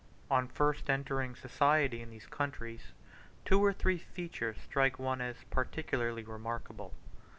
[0.31, 2.93] On first entering society in these countries,
[3.45, 6.95] two or three features strike one as particularly remarkable.